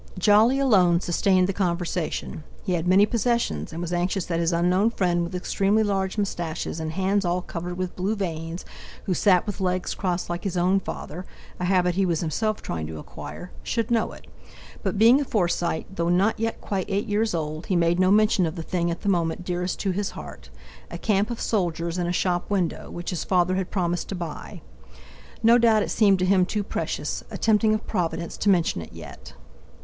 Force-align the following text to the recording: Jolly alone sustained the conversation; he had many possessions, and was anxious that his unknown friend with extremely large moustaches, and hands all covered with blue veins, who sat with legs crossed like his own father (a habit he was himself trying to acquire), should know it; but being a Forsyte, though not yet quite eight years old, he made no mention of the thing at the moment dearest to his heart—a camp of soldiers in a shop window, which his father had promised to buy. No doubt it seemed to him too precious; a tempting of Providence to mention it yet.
Jolly 0.17 0.57
alone 0.57 0.99
sustained 0.99 1.45
the 1.47 1.53
conversation; 1.53 2.43
he 2.63 2.73
had 2.73 2.87
many 2.87 3.05
possessions, 3.05 3.71
and 3.71 3.79
was 3.83 3.93
anxious 3.93 4.25
that 4.25 4.39
his 4.39 4.51
unknown 4.51 4.89
friend 4.89 5.21
with 5.23 5.35
extremely 5.35 5.83
large 5.83 6.17
moustaches, 6.17 6.79
and 6.79 6.93
hands 6.93 7.23
all 7.23 7.43
covered 7.43 7.77
with 7.77 7.95
blue 7.95 8.15
veins, 8.15 8.65
who 9.03 9.13
sat 9.13 9.45
with 9.45 9.61
legs 9.61 9.93
crossed 9.93 10.27
like 10.27 10.43
his 10.43 10.57
own 10.57 10.79
father 10.79 11.27
(a 11.59 11.65
habit 11.65 11.93
he 11.93 12.03
was 12.07 12.21
himself 12.21 12.63
trying 12.63 12.87
to 12.87 12.97
acquire), 12.97 13.51
should 13.61 13.91
know 13.91 14.11
it; 14.11 14.25
but 14.81 14.97
being 14.97 15.21
a 15.21 15.23
Forsyte, 15.23 15.85
though 15.95 16.09
not 16.09 16.39
yet 16.39 16.59
quite 16.59 16.89
eight 16.89 17.05
years 17.07 17.35
old, 17.35 17.67
he 17.67 17.75
made 17.75 17.99
no 17.99 18.09
mention 18.09 18.47
of 18.47 18.55
the 18.55 18.63
thing 18.63 18.89
at 18.89 19.01
the 19.01 19.07
moment 19.07 19.45
dearest 19.45 19.79
to 19.81 19.91
his 19.91 20.09
heart—a 20.17 20.97
camp 20.97 21.29
of 21.29 21.39
soldiers 21.39 21.99
in 21.99 22.07
a 22.07 22.11
shop 22.11 22.49
window, 22.49 22.89
which 22.89 23.11
his 23.11 23.23
father 23.23 23.53
had 23.53 23.69
promised 23.69 24.09
to 24.09 24.15
buy. 24.15 24.63
No 25.43 25.59
doubt 25.59 25.83
it 25.83 25.91
seemed 25.91 26.17
to 26.17 26.25
him 26.25 26.43
too 26.43 26.63
precious; 26.63 27.23
a 27.29 27.37
tempting 27.37 27.75
of 27.75 27.85
Providence 27.85 28.35
to 28.37 28.49
mention 28.49 28.81
it 28.81 28.93
yet. 28.93 29.35